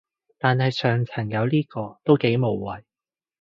[0.39, 2.81] 但係上層有呢個都幾無謂